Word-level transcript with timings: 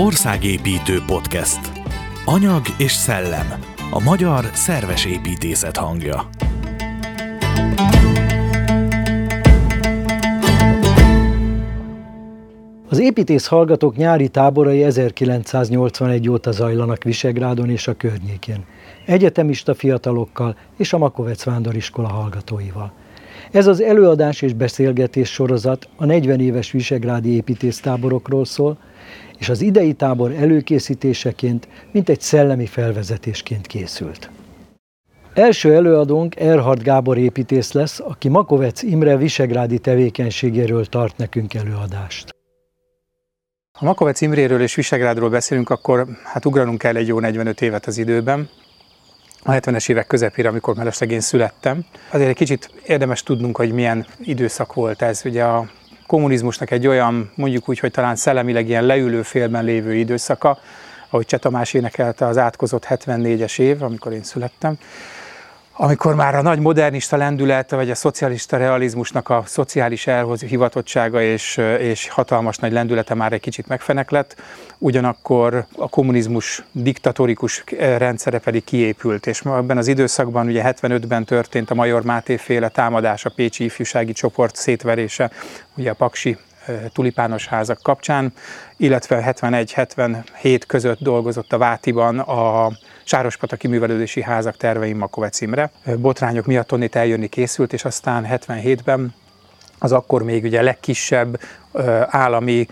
Országépítő 0.00 0.98
podcast. 1.06 1.60
Anyag 2.24 2.62
és 2.78 2.92
szellem. 2.92 3.46
A 3.90 4.00
magyar 4.00 4.44
szerves 4.52 5.04
építészet 5.04 5.76
hangja. 5.76 6.28
Az 12.88 12.98
építész 12.98 13.46
hallgatók 13.46 13.96
nyári 13.96 14.28
táborai 14.28 14.82
1981 14.82 16.28
óta 16.28 16.50
zajlanak 16.50 17.02
Visegrádon 17.02 17.70
és 17.70 17.88
a 17.88 17.94
környékén, 17.94 18.64
egyetemista 19.06 19.74
fiatalokkal 19.74 20.56
és 20.76 20.92
a 20.92 20.98
Makovec 20.98 21.44
Vándoriskola 21.44 22.08
hallgatóival. 22.08 22.92
Ez 23.50 23.66
az 23.66 23.80
előadás 23.80 24.42
és 24.42 24.52
beszélgetés 24.52 25.32
sorozat 25.32 25.88
a 25.96 26.04
40 26.04 26.40
éves 26.40 26.70
visegrádi 26.70 27.34
építésztáborokról 27.34 28.44
szól, 28.44 28.78
és 29.38 29.48
az 29.48 29.60
idei 29.60 29.92
tábor 29.92 30.32
előkészítéseként, 30.32 31.68
mint 31.92 32.08
egy 32.08 32.20
szellemi 32.20 32.66
felvezetésként 32.66 33.66
készült. 33.66 34.30
Első 35.34 35.74
előadónk 35.74 36.36
Erhard 36.36 36.82
Gábor 36.82 37.18
építész 37.18 37.72
lesz, 37.72 38.00
aki 38.00 38.28
Makovec 38.28 38.82
Imre 38.82 39.16
visegrádi 39.16 39.78
tevékenységéről 39.78 40.84
tart 40.86 41.16
nekünk 41.16 41.54
előadást. 41.54 42.36
Ha 43.78 43.84
Makovec 43.84 44.20
Imréről 44.20 44.60
és 44.60 44.74
Visegrádról 44.74 45.30
beszélünk, 45.30 45.70
akkor 45.70 46.06
hát 46.24 46.44
ugranunk 46.44 46.78
kell 46.78 46.96
egy 46.96 47.06
jó 47.06 47.20
45 47.20 47.60
évet 47.60 47.86
az 47.86 47.98
időben, 47.98 48.48
a 49.42 49.50
70-es 49.50 49.90
évek 49.90 50.06
közepére, 50.06 50.48
amikor 50.48 50.74
mellesleg 50.74 51.10
én 51.10 51.20
születtem. 51.20 51.84
Azért 52.10 52.28
egy 52.28 52.36
kicsit 52.36 52.70
érdemes 52.86 53.22
tudnunk, 53.22 53.56
hogy 53.56 53.72
milyen 53.72 54.06
időszak 54.20 54.74
volt 54.74 55.02
ez. 55.02 55.20
Ugye 55.24 55.44
a 55.44 55.66
kommunizmusnak 56.06 56.70
egy 56.70 56.86
olyan, 56.86 57.30
mondjuk 57.34 57.68
úgy, 57.68 57.78
hogy 57.78 57.90
talán 57.90 58.16
szellemileg 58.16 58.68
ilyen 58.68 58.84
leülő 58.84 59.22
félben 59.22 59.64
lévő 59.64 59.94
időszaka, 59.94 60.58
ahogy 61.10 61.26
Cseh 61.26 61.40
Tamás 61.40 61.74
énekelte 61.74 62.26
az 62.26 62.38
átkozott 62.38 62.86
74-es 62.88 63.58
év, 63.58 63.82
amikor 63.82 64.12
én 64.12 64.22
születtem, 64.22 64.78
amikor 65.80 66.14
már 66.14 66.34
a 66.34 66.42
nagy 66.42 66.58
modernista 66.58 67.16
lendület, 67.16 67.70
vagy 67.70 67.90
a 67.90 67.94
szocialista 67.94 68.56
realizmusnak 68.56 69.28
a 69.28 69.42
szociális 69.46 70.06
elhivatottsága 70.06 71.22
és, 71.22 71.56
és 71.78 72.08
hatalmas 72.08 72.56
nagy 72.56 72.72
lendülete 72.72 73.14
már 73.14 73.32
egy 73.32 73.40
kicsit 73.40 73.66
megfeneklett, 73.66 74.36
ugyanakkor 74.78 75.66
a 75.76 75.88
kommunizmus 75.88 76.64
diktatórikus 76.72 77.64
rendszere 77.78 78.38
pedig 78.38 78.64
kiépült, 78.64 79.26
és 79.26 79.40
ebben 79.40 79.76
az 79.76 79.86
időszakban, 79.86 80.46
ugye 80.46 80.62
75-ben 80.64 81.24
történt 81.24 81.70
a 81.70 81.74
Major 81.74 82.02
Máté 82.02 82.36
féle 82.36 82.68
támadás, 82.68 83.24
a 83.24 83.30
Pécsi 83.30 83.64
ifjúsági 83.64 84.12
csoport 84.12 84.56
szétverése, 84.56 85.30
ugye 85.74 85.90
a 85.90 85.94
Paksi 85.94 86.36
tulipános 86.92 87.46
házak 87.46 87.78
kapcsán, 87.82 88.32
illetve 88.76 89.34
71-77 89.40 90.60
között 90.66 90.98
dolgozott 91.00 91.52
a 91.52 91.58
Vátiban 91.58 92.18
a 92.18 92.70
Sárospataki 93.08 93.68
Művelődési 93.68 94.22
Házak 94.22 94.56
terveim 94.56 94.98
Makovec 94.98 95.40
Imre. 95.40 95.70
Botrányok 95.96 96.46
miatt 96.46 96.72
onnét 96.72 96.96
eljönni 96.96 97.28
készült, 97.28 97.72
és 97.72 97.84
aztán 97.84 98.26
77-ben 98.30 99.14
az 99.78 99.92
akkor 99.92 100.22
még 100.22 100.44
ugye 100.44 100.62
legkisebb 100.62 101.40
állami 102.06 102.66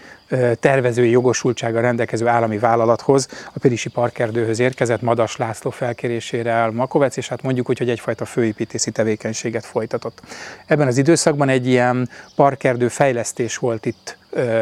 tervezői 0.60 1.10
jogosultsága 1.10 1.80
rendelkező 1.80 2.26
állami 2.26 2.58
vállalathoz, 2.58 3.28
a 3.54 3.58
Pirisi 3.58 3.88
Parkerdőhöz 3.88 4.58
érkezett 4.58 5.02
Madas 5.02 5.36
László 5.36 5.70
felkérésére 5.70 6.50
el 6.50 6.70
Makovec, 6.70 7.16
és 7.16 7.28
hát 7.28 7.42
mondjuk 7.42 7.68
úgy, 7.68 7.78
hogy 7.78 7.90
egyfajta 7.90 8.24
főépítési 8.24 8.90
tevékenységet 8.90 9.64
folytatott. 9.64 10.22
Ebben 10.66 10.86
az 10.86 10.98
időszakban 10.98 11.48
egy 11.48 11.66
ilyen 11.66 12.08
parkerdő 12.34 12.88
fejlesztés 12.88 13.56
volt 13.56 13.86
itt 13.86 14.16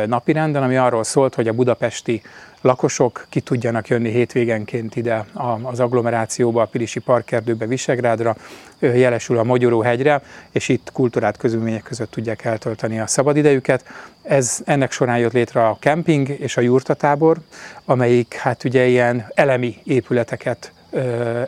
napirenden, 0.06 0.62
ami 0.62 0.76
arról 0.76 1.04
szólt, 1.04 1.34
hogy 1.34 1.48
a 1.48 1.52
budapesti 1.52 2.22
lakosok 2.60 3.26
ki 3.28 3.40
tudjanak 3.40 3.88
jönni 3.88 4.10
hétvégenként 4.10 4.96
ide 4.96 5.24
az 5.62 5.80
agglomerációba, 5.80 6.62
a 6.62 6.66
Pirisi 6.66 7.00
Parkerdőbe, 7.00 7.66
Visegrádra, 7.66 8.36
jelesül 8.78 9.38
a 9.38 9.42
Magyaróhegyre, 9.42 10.22
és 10.50 10.68
itt 10.68 10.90
kultúrát 10.92 11.36
közülmények 11.36 11.82
között 11.82 12.10
tudják 12.10 12.44
eltölteni 12.44 13.00
a 13.00 13.06
szabadidejüket. 13.06 13.84
Ez, 14.24 14.62
ennek 14.64 14.92
során 14.92 15.18
jött 15.18 15.32
létre 15.32 15.66
a 15.66 15.76
kemping 15.80 16.28
és 16.28 16.56
a 16.56 16.60
jurtatábor, 16.60 17.36
amelyik 17.84 18.34
hát 18.34 18.64
ugye 18.64 18.86
ilyen 18.86 19.26
elemi 19.34 19.76
épületeket 19.84 20.72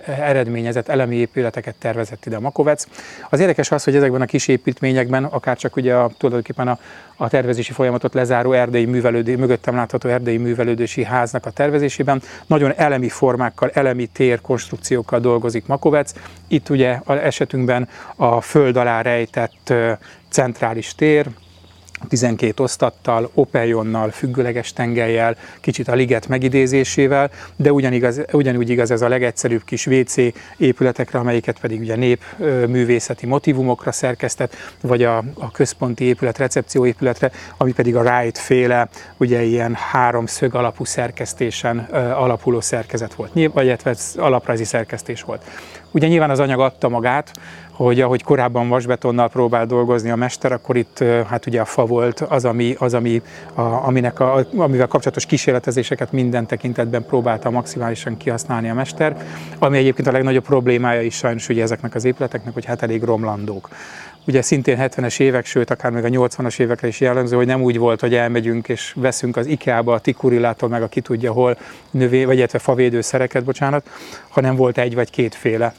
eredményezett 0.07 0.89
elemi 0.89 1.17
épületeket 1.17 1.75
tervezett 1.75 2.27
ide 2.27 2.37
a 2.37 2.41
Makovec. 2.41 2.87
Az 3.31 3.41
érdekes 3.41 3.71
az, 3.71 3.85
hogy 3.85 3.97
ezekben 3.97 4.21
a 4.21 4.25
kis 4.25 4.49
építményekben, 4.49 5.25
akár 5.25 5.57
csak 5.57 5.77
ugye 5.77 5.95
a, 5.95 6.11
tulajdonképpen 6.19 6.69
a, 6.69 6.79
a 7.17 7.29
tervezési 7.29 7.73
folyamatot 7.73 8.15
lezáró 8.15 8.53
erdei 8.53 8.85
művelődő, 8.85 9.37
mögöttem 9.37 9.75
látható 9.75 10.09
erdei 10.09 10.37
művelődési 10.37 11.05
háznak 11.05 11.47
a 11.47 11.51
tervezésében 11.51 12.23
nagyon 12.47 12.73
elemi 12.77 13.09
formákkal, 13.09 13.71
elemi 13.73 14.07
térkonstrukciókkal 14.07 15.21
dolgozik 15.21 15.67
Makovec. 15.67 16.13
Itt 16.49 16.69
ugye 16.69 17.01
az 17.05 17.19
esetünkben 17.19 17.89
a 18.17 18.41
föld 18.41 18.77
alá 18.77 19.03
rejtett 19.03 19.73
centrális 20.29 20.95
tér, 20.95 21.27
12 22.09 22.63
osztattal, 22.63 23.31
opejonnal, 23.35 24.11
függőleges 24.11 24.73
tengelyel, 24.73 25.37
kicsit 25.61 25.89
a 25.89 25.95
liget 25.95 26.29
megidézésével, 26.29 27.31
de 27.57 27.73
ugyanigaz, 27.73 28.21
ugyanúgy 28.33 28.71
igaz 28.71 28.91
ez 28.91 29.03
a 29.03 29.09
legegyszerűbb 29.09 29.65
kis 29.65 29.87
WC 29.87 30.15
épületekre, 30.57 31.19
amelyiket 31.19 31.61
pedig 31.61 31.81
ugye 31.81 31.97
népművészeti 31.97 33.27
motivumokra 33.27 33.93
szerkesztett, 33.93 34.57
vagy 34.81 35.03
a, 35.03 35.17
a 35.35 35.51
központi 35.51 36.05
épület, 36.05 36.39
recepció 36.39 36.87
épületre, 36.87 37.31
ami 37.57 37.73
pedig 37.73 37.97
a 37.97 38.03
Wright 38.03 38.39
féle, 38.39 38.89
ugye 39.17 39.43
ilyen 39.43 39.75
háromszög 39.75 40.55
alapú 40.55 40.85
szerkesztésen 40.85 41.79
alapuló 42.17 42.61
szerkezet 42.61 43.15
volt, 43.15 43.33
vagy 43.53 43.65
illetve 43.65 43.95
alaprajzi 44.17 44.65
szerkesztés 44.65 45.23
volt. 45.23 45.43
Ugye 45.97 46.07
nyilván 46.07 46.31
az 46.31 46.41
anyag 46.41 46.61
adta 46.61 46.89
magát, 46.89 47.31
hogy 47.73 48.01
ahogy 48.01 48.23
korábban 48.23 48.69
vasbetonnal 48.69 49.29
próbál 49.29 49.67
dolgozni 49.67 50.11
a 50.11 50.17
mester, 50.17 50.53
akkor 50.53 50.77
itt 50.77 51.05
hát 51.29 51.47
ugye 51.47 51.61
a 51.61 51.65
fa 51.65 51.85
volt 51.87 52.21
az, 52.21 52.45
ami, 52.45 52.75
az 52.79 52.95
ami, 52.95 53.23
a, 53.55 53.61
aminek 53.61 54.21
a, 54.21 54.47
amivel 54.57 54.87
kapcsolatos 54.87 55.27
kísérletezéseket 55.27 56.13
minden 56.13 56.47
tekintetben 56.47 57.05
próbálta 57.07 57.51
maximálisan 57.51 58.17
kihasználni 58.17 58.71
a 58.71 58.75
mester, 58.75 59.17
ami 59.59 59.79
egyébként 59.79 60.09
a 60.09 60.13
legnagyobb 60.13 60.45
problémája 60.45 61.03
is 61.03 61.15
sajnos 61.15 61.49
ugye 61.49 61.63
ezeknek 61.63 61.95
az 61.95 62.05
épületeknek, 62.05 62.55
hogy 62.55 62.65
hát 62.65 62.83
elég 62.83 63.03
romlandók. 63.03 63.69
Ugye 64.27 64.43
szintén 64.43 64.79
70-es 64.81 65.21
évek, 65.21 65.47
sőt 65.47 65.71
akár 65.71 65.91
még 65.91 66.05
a 66.05 66.09
80-as 66.09 66.59
évekre 66.61 66.89
is 66.89 67.01
jellemző, 67.01 67.37
hogy 67.37 67.47
nem 67.47 67.63
úgy 67.63 67.79
volt, 67.79 68.01
hogy 68.01 68.15
elmegyünk 68.15 68.69
és 68.69 68.95
veszünk 68.97 69.37
az 69.37 69.47
IKEA-ba 69.47 69.93
a 69.93 69.99
tikurillától 69.99 70.69
meg 70.69 70.83
a 70.83 70.89
ki 70.89 71.01
tudja 71.01 71.33
hol 71.33 71.57
növé, 71.91 72.25
vagy 72.25 72.37
illetve 72.37 72.59
favédőszereket, 72.59 73.45
bocsánat, 73.45 73.89
hanem 74.29 74.57
volt 74.57 74.79
egy 74.79 74.95
vagy 74.95 75.11
kétféle 75.11 75.75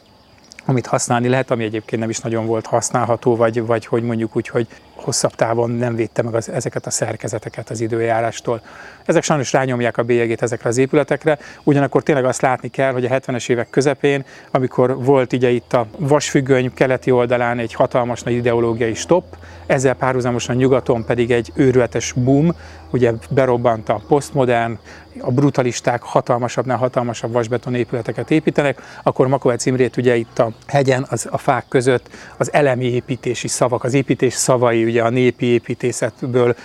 amit 0.68 0.86
használni 0.86 1.28
lehet, 1.28 1.52
ami 1.52 1.64
egyébként 1.64 2.02
nem 2.02 2.10
is 2.10 2.20
nagyon 2.20 2.46
volt 2.46 2.66
használható, 2.66 3.36
vagy, 3.36 3.66
vagy 3.66 3.86
hogy 3.86 4.04
mondjuk 4.04 4.36
úgy, 4.36 4.48
hogy 4.48 4.68
hosszabb 4.98 5.36
távon 5.36 5.70
nem 5.70 5.96
védte 5.96 6.22
meg 6.22 6.36
az, 6.36 6.50
ezeket 6.50 6.86
a 6.86 6.90
szerkezeteket 6.90 7.70
az 7.70 7.82
időjárástól. 7.82 8.62
Ezek 9.06 9.24
sajnos 9.24 9.54
rányomják 9.54 9.98
a 9.98 10.04
bélyegét 10.04 10.42
ezekre 10.42 10.70
az 10.70 10.78
épületekre, 10.78 11.38
ugyanakkor 11.64 12.04
tényleg 12.04 12.26
azt 12.26 12.42
látni 12.42 12.70
kell, 12.70 12.92
hogy 12.92 13.06
a 13.06 13.10
70-es 13.10 13.50
évek 13.50 13.70
közepén, 13.70 14.26
amikor 14.52 15.04
volt 15.04 15.34
ugye 15.34 15.50
itt 15.50 15.74
a 15.74 15.88
vasfüggöny 15.98 16.74
keleti 16.74 17.12
oldalán 17.12 17.60
egy 17.60 17.74
hatalmas 17.74 18.22
nagy 18.24 18.34
ideológiai 18.34 18.94
stop, 18.94 19.24
ezzel 19.66 19.94
párhuzamosan 19.94 20.56
nyugaton 20.56 21.06
pedig 21.06 21.32
egy 21.32 21.52
őrületes 21.56 22.12
boom, 22.12 22.56
ugye 22.92 23.12
berobbant 23.30 23.90
a 23.90 24.02
posztmodern, 24.08 24.80
a 25.20 25.32
brutalisták 25.32 26.02
hatalmasabbnál 26.02 26.78
hatalmasabb 26.78 27.32
vasbeton 27.32 27.76
épületeket 27.76 28.32
építenek, 28.32 28.82
akkor 29.04 29.28
Makovec 29.28 29.66
Imrét 29.66 29.98
ugye 29.98 30.16
itt 30.16 30.40
a 30.40 30.52
hegyen, 30.68 31.06
az, 31.10 31.28
a 31.32 31.38
fák 31.38 31.66
között 31.70 32.10
az 32.38 32.54
elemi 32.54 32.86
építési 32.86 33.48
szavak, 33.48 33.84
az 33.84 33.94
építés 33.94 34.34
szavai, 34.34 34.84
ugye 34.88 35.04
a 35.04 35.10
népi 35.10 35.46
építészetből 35.46 36.56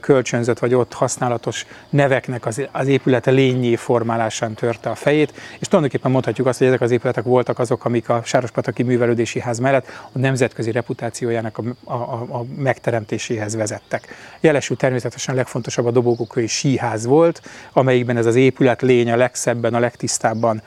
kölcsönzött 0.00 0.58
vagy 0.58 0.74
ott 0.74 0.92
használatos 0.92 1.66
neveknek 1.90 2.46
az, 2.46 2.68
az 2.72 2.86
épülete 2.86 3.30
lényé 3.30 3.76
formálásán 3.76 4.54
törte 4.54 4.90
a 4.90 4.94
fejét, 4.94 5.32
és 5.58 5.66
tulajdonképpen 5.66 6.10
mondhatjuk 6.10 6.46
azt, 6.46 6.58
hogy 6.58 6.66
ezek 6.66 6.80
az 6.80 6.90
épületek 6.90 7.24
voltak 7.24 7.58
azok, 7.58 7.84
amik 7.84 8.08
a 8.08 8.22
Sárospataki 8.24 8.82
Művelődési 8.82 9.40
Ház 9.40 9.58
mellett 9.58 9.86
a 10.12 10.18
nemzetközi 10.18 10.70
reputációjának 10.70 11.58
a, 11.58 11.92
a, 11.92 12.12
a 12.12 12.44
megteremtéséhez 12.56 13.56
vezettek. 13.56 14.14
Jelesül 14.40 14.76
természetesen 14.76 15.34
legfontosabb 15.34 15.86
a 15.86 15.90
dobogókői 15.90 16.46
síház 16.46 17.06
volt, 17.06 17.42
amelyikben 17.72 18.16
ez 18.16 18.26
az 18.26 18.36
épület 18.36 18.82
lény 18.82 19.10
a 19.10 19.16
legszebben, 19.16 19.74
a 19.74 19.78
legtisztábban 19.78 20.62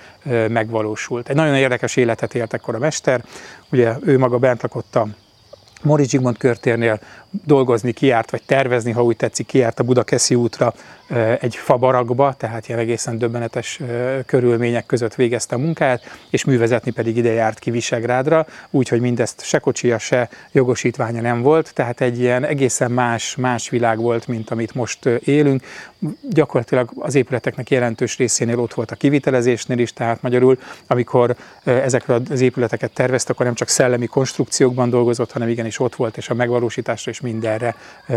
megvalósult. 0.47 1.29
Egy 1.29 1.35
nagyon 1.35 1.55
érdekes 1.55 1.95
életet 1.95 2.35
élt 2.35 2.53
ekkor 2.53 2.75
a 2.75 2.79
mester, 2.79 3.23
ugye 3.71 3.93
ő 4.03 4.17
maga 4.17 4.37
bent 4.37 4.61
lakott 4.61 4.95
a 4.95 5.07
Mori 5.83 6.03
Zsigmond 6.03 6.37
körtérnél 6.37 6.99
dolgozni 7.45 7.91
kiárt, 7.91 8.31
vagy 8.31 8.41
tervezni, 8.45 8.91
ha 8.91 9.03
úgy 9.03 9.17
tetszik, 9.17 9.45
kiárt 9.45 9.79
a 9.79 9.83
Budakeszi 9.83 10.35
útra 10.35 10.73
egy 11.39 11.55
fabarakba, 11.55 12.33
tehát 12.37 12.67
ilyen 12.67 12.79
egészen 12.79 13.17
döbbenetes 13.17 13.79
körülmények 14.25 14.85
között 14.85 15.15
végezte 15.15 15.55
a 15.55 15.59
munkáját, 15.59 16.17
és 16.29 16.43
művezetni 16.43 16.91
pedig 16.91 17.17
ide 17.17 17.31
járt 17.31 17.59
ki 17.59 17.71
Visegrádra, 17.71 18.45
úgyhogy 18.69 18.99
mindezt 18.99 19.43
se 19.43 19.59
kocsia, 19.59 19.97
se 19.97 20.29
jogosítványa 20.51 21.21
nem 21.21 21.41
volt, 21.41 21.73
tehát 21.73 22.01
egy 22.01 22.19
ilyen 22.19 22.45
egészen 22.45 22.91
más, 22.91 23.35
más 23.35 23.69
világ 23.69 23.97
volt, 23.97 24.27
mint 24.27 24.49
amit 24.49 24.75
most 24.75 25.05
élünk. 25.05 25.63
Gyakorlatilag 26.29 26.91
az 26.95 27.15
épületeknek 27.15 27.69
jelentős 27.69 28.17
részénél 28.17 28.59
ott 28.59 28.73
volt 28.73 28.91
a 28.91 28.95
kivitelezésnél 28.95 29.79
is, 29.79 29.93
tehát 29.93 30.21
magyarul, 30.21 30.59
amikor 30.87 31.35
ezekről 31.63 32.21
az 32.29 32.41
épületeket 32.41 32.91
tervezte, 32.91 33.31
akkor 33.31 33.45
nem 33.45 33.55
csak 33.55 33.67
szellemi 33.67 34.05
konstrukciókban 34.05 34.89
dolgozott, 34.89 35.31
hanem 35.31 35.49
igenis 35.49 35.79
ott 35.79 35.95
volt, 35.95 36.17
és 36.17 36.29
a 36.29 36.33
megvalósításra 36.33 37.11
is 37.11 37.21
mindenre 37.21 37.75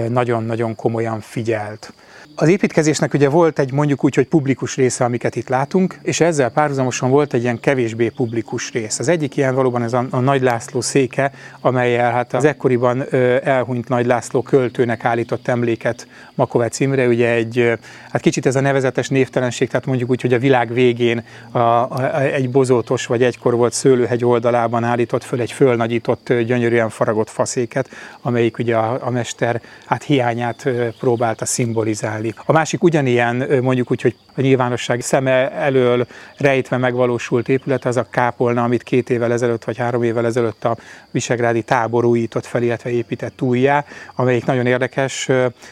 nagyon-nagyon 0.08 0.74
komolyan 0.74 1.20
figyelt. 1.20 1.92
Az 2.34 2.48
építkezésnek 2.80 3.14
ugye 3.14 3.28
volt 3.28 3.58
egy 3.58 3.72
mondjuk 3.72 4.04
úgy, 4.04 4.14
hogy 4.14 4.26
publikus 4.26 4.76
része, 4.76 5.04
amiket 5.04 5.36
itt 5.36 5.48
látunk, 5.48 5.98
és 6.02 6.20
ezzel 6.20 6.50
párhuzamosan 6.50 7.10
volt 7.10 7.34
egy 7.34 7.42
ilyen 7.42 7.60
kevésbé 7.60 8.08
publikus 8.08 8.72
rész. 8.72 8.98
Az 8.98 9.08
egyik 9.08 9.36
ilyen 9.36 9.54
valóban 9.54 9.82
ez 9.82 9.92
a, 9.92 10.06
a 10.10 10.18
Nagy 10.18 10.42
László 10.42 10.80
széke, 10.80 11.32
amelyel 11.60 12.12
hát 12.12 12.34
az 12.34 12.44
ekkoriban 12.44 13.04
elhunyt 13.42 13.88
Nagy 13.88 14.06
László 14.06 14.42
költőnek 14.42 15.04
állított 15.04 15.48
emléket 15.48 16.06
Makovec 16.34 16.80
Imre, 16.80 17.06
ugye 17.06 17.30
egy, 17.30 17.78
hát 18.10 18.20
kicsit 18.20 18.46
ez 18.46 18.56
a 18.56 18.60
nevezetes 18.60 19.08
névtelenség, 19.08 19.68
tehát 19.68 19.86
mondjuk 19.86 20.10
úgy, 20.10 20.20
hogy 20.20 20.32
a 20.32 20.38
világ 20.38 20.72
végén 20.72 21.24
a, 21.50 21.58
a, 21.58 22.20
egy 22.20 22.50
bozótos 22.50 23.06
vagy 23.06 23.22
egykor 23.22 23.54
volt 23.54 23.72
szőlőhegy 23.72 24.24
oldalában 24.24 24.84
állított 24.84 25.24
föl 25.24 25.40
egy 25.40 25.52
fölnagyított, 25.52 26.32
gyönyörűen 26.32 26.88
faragott 26.88 27.30
faszéket, 27.30 27.88
amelyik 28.22 28.58
ugye 28.58 28.76
a, 28.76 29.06
a 29.06 29.10
mester 29.10 29.60
hát 29.86 30.02
hiányát 30.02 30.68
próbálta 30.98 31.44
szimbolizálni. 31.44 32.34
A 32.44 32.52
másik 32.52 32.69
ugyanilyen, 32.78 33.46
mondjuk 33.62 33.90
úgy, 33.90 34.02
hogy 34.02 34.16
a 34.34 34.40
nyilvánosság 34.40 35.00
szeme 35.00 35.50
elől 35.50 36.06
rejtve 36.36 36.76
megvalósult 36.76 37.48
épület, 37.48 37.84
az 37.84 37.96
a 37.96 38.06
kápolna, 38.10 38.62
amit 38.62 38.82
két 38.82 39.10
évvel 39.10 39.32
ezelőtt 39.32 39.64
vagy 39.64 39.76
három 39.76 40.02
évvel 40.02 40.26
ezelőtt 40.26 40.64
a 40.64 40.76
Visegrádi 41.10 41.62
tábor 41.62 42.04
újított 42.04 42.46
fel, 42.46 42.62
illetve 42.62 42.90
épített 42.90 43.42
újjá, 43.42 43.84
amelyik 44.14 44.44
nagyon 44.44 44.66
érdekes. 44.66 45.28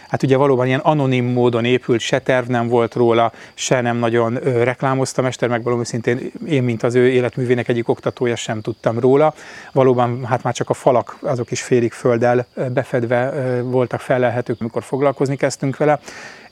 Hát 0.09 0.23
ugye 0.23 0.37
valóban 0.37 0.67
ilyen 0.67 0.81
anonim 0.81 1.25
módon 1.25 1.65
épült, 1.65 2.00
se 2.00 2.19
terv 2.19 2.49
nem 2.49 2.69
volt 2.69 2.95
róla, 2.95 3.33
se 3.55 3.81
nem 3.81 3.97
nagyon 3.97 4.35
reklámozta 4.39 5.23
Mester, 5.23 5.49
meg 5.49 5.62
valóban 5.62 5.85
szintén 5.85 6.33
én, 6.47 6.62
mint 6.62 6.83
az 6.83 6.95
ő 6.95 7.09
életművének 7.09 7.69
egyik 7.69 7.89
oktatója 7.89 8.37
sem 8.37 8.61
tudtam 8.61 8.99
róla. 8.99 9.35
Valóban 9.73 10.25
hát 10.25 10.43
már 10.43 10.55
csak 10.55 10.71
a 10.71 10.75
falak 10.75 11.17
azok 11.21 11.50
is 11.50 11.62
félig 11.62 11.93
földdel 11.93 12.47
befedve 12.73 13.33
voltak 13.62 14.00
felelhetők, 14.00 14.61
amikor 14.61 14.83
foglalkozni 14.83 15.37
kezdtünk 15.37 15.77
vele. 15.77 16.00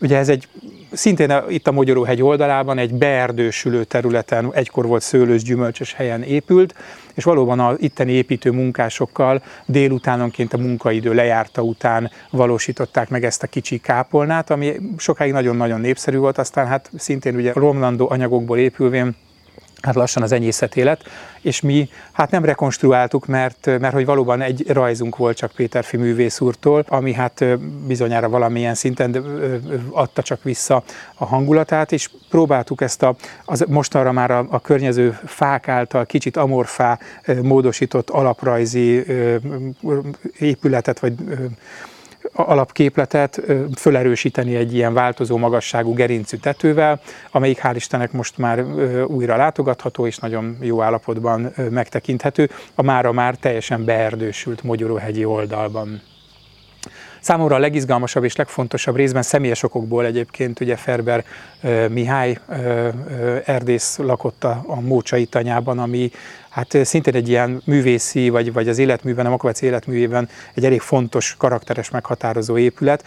Ugye 0.00 0.16
ez 0.16 0.28
egy 0.28 0.48
szintén 0.92 1.42
itt 1.48 1.66
a 1.66 1.72
Magyaróhegy 1.72 2.22
oldalában 2.22 2.78
egy 2.78 2.94
beerdősülő 2.94 3.84
területen, 3.84 4.50
egykor 4.52 4.86
volt 4.86 5.02
szőlős 5.02 5.42
gyümölcsös 5.42 5.92
helyen 5.92 6.22
épült, 6.22 6.74
és 7.14 7.24
valóban 7.24 7.60
az 7.60 7.76
itteni 7.80 8.12
építő 8.12 8.50
munkásokkal 8.50 9.42
délutánonként 9.66 10.52
a 10.52 10.58
munkaidő 10.58 11.14
lejárta 11.14 11.62
után 11.62 12.10
valósították 12.30 13.08
meg 13.08 13.24
ezt 13.24 13.42
a 13.42 13.46
kicsi 13.46 13.78
kápolnát, 13.78 14.50
ami 14.50 14.72
sokáig 14.96 15.32
nagyon-nagyon 15.32 15.80
népszerű 15.80 16.16
volt, 16.16 16.38
aztán 16.38 16.66
hát 16.66 16.90
szintén 16.96 17.36
ugye 17.36 17.52
romlandó 17.52 18.10
anyagokból 18.10 18.58
épülvén 18.58 19.14
hát 19.86 19.94
lassan 19.94 20.22
az 20.22 20.32
enyészet 20.32 20.76
élet, 20.76 21.02
és 21.40 21.60
mi 21.60 21.88
hát 22.12 22.30
nem 22.30 22.44
rekonstruáltuk, 22.44 23.26
mert, 23.26 23.66
mert 23.66 23.92
hogy 23.94 24.04
valóban 24.04 24.40
egy 24.40 24.64
rajzunk 24.68 25.16
volt 25.16 25.36
csak 25.36 25.52
Péterfi 25.52 25.96
művész 25.96 26.40
úrtól, 26.40 26.84
ami 26.88 27.12
hát 27.12 27.44
bizonyára 27.86 28.28
valamilyen 28.28 28.74
szinten 28.74 29.24
adta 29.90 30.22
csak 30.22 30.42
vissza 30.42 30.82
a 31.14 31.24
hangulatát, 31.24 31.92
és 31.92 32.10
próbáltuk 32.28 32.80
ezt 32.80 33.02
a, 33.02 33.16
az 33.44 33.64
mostanra 33.68 34.12
már 34.12 34.30
a, 34.30 34.46
a 34.50 34.60
környező 34.60 35.18
fák 35.24 35.68
által 35.68 36.06
kicsit 36.06 36.36
amorfá 36.36 36.98
módosított 37.42 38.10
alaprajzi 38.10 39.04
épületet, 40.38 41.00
vagy 41.00 41.14
alapképletet 42.32 43.42
fölerősíteni 43.76 44.56
egy 44.56 44.74
ilyen 44.74 44.94
változó 44.94 45.36
magasságú 45.36 45.94
gerincű 45.94 46.36
tetővel, 46.36 47.00
amelyik 47.30 47.60
hál' 47.62 47.72
Istennek 47.74 48.12
most 48.12 48.38
már 48.38 48.64
újra 49.06 49.36
látogatható 49.36 50.06
és 50.06 50.18
nagyon 50.18 50.56
jó 50.60 50.82
állapotban 50.82 51.52
megtekinthető, 51.70 52.50
a 52.74 52.82
mára 52.82 53.12
már 53.12 53.34
teljesen 53.34 53.84
beerdősült 53.84 54.62
Mogyoróhegyi 54.62 55.24
oldalban. 55.24 56.00
Számomra 57.20 57.54
a 57.54 57.58
legizgalmasabb 57.58 58.24
és 58.24 58.36
legfontosabb 58.36 58.96
részben 58.96 59.22
személyes 59.22 59.62
okokból 59.62 60.04
egyébként 60.04 60.60
ugye 60.60 60.76
Ferber 60.76 61.24
Mihály 61.88 62.38
erdész 63.44 63.96
lakott 63.96 64.44
a, 64.44 64.64
a 64.66 64.80
Mócsai 64.80 65.24
tanyában, 65.24 65.78
ami 65.78 66.10
hát 66.48 66.78
szintén 66.84 67.14
egy 67.14 67.28
ilyen 67.28 67.62
művészi, 67.64 68.28
vagy, 68.28 68.52
vagy 68.52 68.68
az 68.68 68.78
életműben, 68.78 69.26
a 69.26 69.30
Makovec 69.30 69.62
életművében 69.62 70.28
egy 70.54 70.64
elég 70.64 70.80
fontos, 70.80 71.34
karakteres, 71.38 71.90
meghatározó 71.90 72.58
épület 72.58 73.04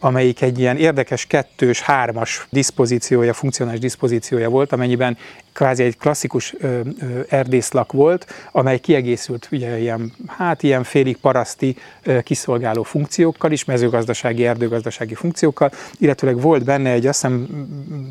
amelyik 0.00 0.42
egy 0.42 0.58
ilyen 0.58 0.76
érdekes 0.76 1.26
kettős, 1.26 1.80
hármas 1.80 2.46
diszpozíciója, 2.50 3.32
funkcionális 3.32 3.80
diszpozíciója 3.80 4.48
volt, 4.48 4.72
amennyiben 4.72 5.16
kvázi 5.60 5.82
egy 5.82 5.98
klasszikus 5.98 6.54
ö, 6.58 6.66
ö, 6.66 7.20
erdészlak 7.28 7.92
volt, 7.92 8.26
amely 8.52 8.78
kiegészült 8.78 9.48
ugye 9.52 9.78
ilyen, 9.78 10.12
hát 10.26 10.62
ilyen 10.62 10.82
félig 10.82 11.16
paraszti 11.16 11.76
ö, 12.02 12.20
kiszolgáló 12.20 12.82
funkciókkal 12.82 13.52
is, 13.52 13.64
mezőgazdasági, 13.64 14.46
erdőgazdasági 14.46 15.14
funkciókkal, 15.14 15.70
illetőleg 15.98 16.40
volt 16.40 16.64
benne 16.64 16.90
egy, 16.90 17.06
azt 17.06 17.20
hiszem 17.20 17.46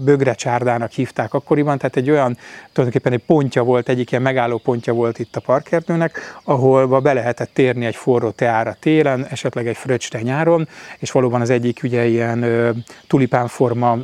bögre 0.04 0.34
csárdának 0.34 0.92
hívták 0.92 1.34
akkoriban, 1.34 1.78
tehát 1.78 1.96
egy 1.96 2.10
olyan, 2.10 2.38
tulajdonképpen 2.72 3.14
egy 3.14 3.26
pontja 3.26 3.64
volt, 3.64 3.90
egyik 3.90 4.12
ilyen 4.12 4.24
megálló 4.24 4.58
pontja 4.58 4.94
volt 4.94 5.20
itt 5.20 5.36
a 5.36 5.40
parkerdőnek, 5.40 6.40
ahol 6.44 7.00
be 7.00 7.14
lehetett 7.14 7.54
térni 7.54 7.86
egy 7.86 7.96
forró 7.96 8.30
teára 8.30 8.76
télen, 8.80 9.26
esetleg 9.30 9.68
egy 9.68 9.78
fröccsre 9.78 10.22
nyáron, 10.22 10.68
és 11.00 11.12
valóban 11.12 11.42
az 11.42 11.50
egyik 11.50 11.80
ugye 11.84 12.06
ilyen 12.06 12.46
tulipánforma 13.08 13.98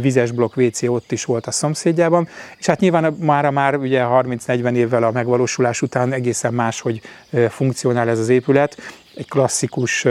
vizes 0.00 0.30
blokk 0.30 0.56
WC 0.56 0.82
ott 0.82 1.12
is 1.12 1.24
volt 1.24 1.46
a 1.46 1.50
szomszédjában, 1.50 2.28
és 2.58 2.66
hát 2.66 2.80
nyilván 2.80 2.91
már, 3.18 3.50
már 3.50 3.76
ugye 3.76 4.02
30-40 4.04 4.74
évvel 4.74 5.02
a 5.02 5.10
megvalósulás 5.10 5.82
után 5.82 6.12
egészen 6.12 6.54
más, 6.54 6.80
hogy 6.80 7.00
funkcionál 7.48 8.08
ez 8.08 8.18
az 8.18 8.28
épület. 8.28 8.76
Egy 9.14 9.28
klasszikus 9.28 10.06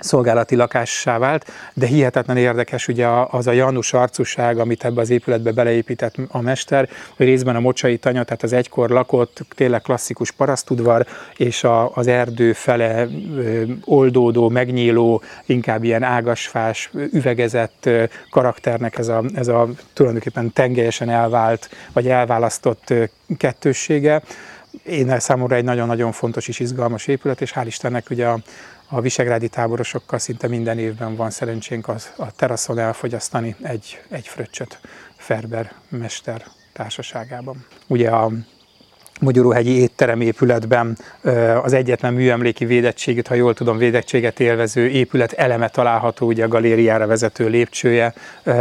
szolgálati 0.00 0.56
lakássá 0.56 1.18
vált, 1.18 1.50
de 1.74 1.86
hihetetlen 1.86 2.36
érdekes 2.36 2.88
ugye 2.88 3.06
az 3.30 3.46
a 3.46 3.52
Janus 3.52 3.92
arcúság, 3.92 4.58
amit 4.58 4.84
ebbe 4.84 5.00
az 5.00 5.10
épületbe 5.10 5.52
beleépített 5.52 6.14
a 6.28 6.40
mester, 6.40 6.88
részben 7.16 7.56
a 7.56 7.60
mocsai 7.60 7.98
tanya, 7.98 8.24
tehát 8.24 8.42
az 8.42 8.52
egykor 8.52 8.90
lakott, 8.90 9.40
tényleg 9.48 9.82
klasszikus 9.82 10.30
parasztudvar, 10.30 11.06
és 11.36 11.64
a, 11.64 11.94
az 11.94 12.06
erdő 12.06 12.52
fele 12.52 13.06
oldódó, 13.84 14.48
megnyíló, 14.48 15.22
inkább 15.46 15.84
ilyen 15.84 16.02
ágasfás, 16.02 16.90
üvegezett 17.12 17.88
karakternek 18.30 18.98
ez 18.98 19.08
a, 19.08 19.22
ez 19.34 19.48
a 19.48 19.68
tulajdonképpen 19.92 20.52
tengelyesen 20.52 21.10
elvált, 21.10 21.70
vagy 21.92 22.08
elválasztott 22.08 22.94
kettőssége. 23.38 24.22
Én 24.82 25.20
számomra 25.20 25.56
egy 25.56 25.64
nagyon-nagyon 25.64 26.12
fontos 26.12 26.48
és 26.48 26.60
izgalmas 26.60 27.06
épület, 27.06 27.40
és 27.40 27.52
hál' 27.56 27.66
Istennek 27.66 28.10
ugye 28.10 28.26
a, 28.26 28.38
a 28.94 29.00
visegrádi 29.00 29.48
táborosokkal 29.48 30.18
szinte 30.18 30.48
minden 30.48 30.78
évben 30.78 31.16
van 31.16 31.30
szerencsénk 31.30 31.88
az, 31.88 32.12
a 32.16 32.32
teraszon 32.32 32.78
elfogyasztani 32.78 33.54
egy, 33.62 34.00
egy 34.08 34.28
fröccsöt 34.28 34.78
Ferber 35.16 35.72
mester 35.88 36.44
társaságában. 36.72 37.66
Ugye 37.86 38.10
a 38.10 38.30
Magyaróhegyi 39.20 39.70
étterem 39.70 40.20
épületben 40.20 40.98
az 41.62 41.72
egyetlen 41.72 42.14
műemléki 42.14 42.64
védettséget, 42.64 43.26
ha 43.26 43.34
jól 43.34 43.54
tudom, 43.54 43.76
védettséget 43.76 44.40
élvező 44.40 44.88
épület 44.88 45.32
eleme 45.32 45.68
található, 45.68 46.26
ugye 46.26 46.44
a 46.44 46.48
galériára 46.48 47.06
vezető 47.06 47.48
lépcsője 47.48 48.14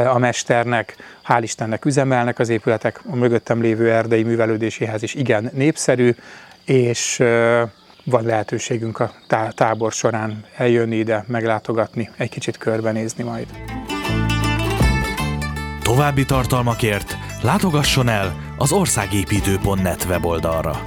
a 0.07 0.17
mesternek. 0.17 0.95
Hál' 1.27 1.39
Istennek 1.41 1.85
üzemelnek 1.85 2.39
az 2.39 2.49
épületek, 2.49 3.01
a 3.09 3.15
mögöttem 3.15 3.61
lévő 3.61 3.91
erdei 3.91 4.23
művelődéséhez 4.23 5.03
is 5.03 5.13
igen 5.13 5.49
népszerű, 5.53 6.15
és 6.65 7.23
van 8.03 8.23
lehetőségünk 8.23 8.99
a 8.99 9.13
tábor 9.49 9.91
során 9.91 10.45
eljönni 10.57 10.95
ide, 10.95 11.23
meglátogatni, 11.27 12.09
egy 12.17 12.29
kicsit 12.29 12.57
körbenézni 12.57 13.23
majd. 13.23 13.47
További 15.81 16.25
tartalmakért 16.25 17.17
látogasson 17.41 18.09
el 18.09 18.35
az 18.57 18.71
országépítő.net 18.71 20.03
weboldalra. 20.03 20.83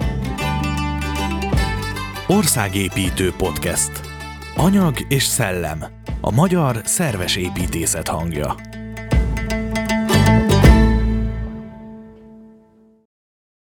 Országépítő 2.27 3.33
Podcast. 3.37 4.01
Anyag 4.57 4.95
és 5.09 5.23
szellem. 5.23 5.85
A 6.21 6.31
magyar 6.31 6.81
szerves 6.85 7.37
építészet 7.37 8.09
hangja. 8.09 8.55